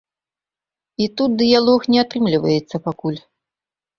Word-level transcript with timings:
І 1.05 1.07
тут 1.19 1.31
дыялог 1.41 1.85
не 1.95 1.99
атрымліваецца 2.05 2.75
пакуль. 2.87 3.21